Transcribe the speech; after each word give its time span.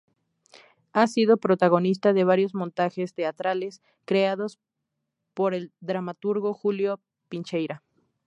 Ha 0.93 1.05
sido 1.05 1.37
protagonista 1.37 2.11
de 2.11 2.23
varios 2.23 2.55
montajes 2.55 3.13
teatrales 3.13 3.83
creados 4.05 4.59
por 5.35 5.53
el 5.53 5.71
dramaturgo 5.79 6.55
Julio 6.55 6.99
Pincheira. 7.29 7.83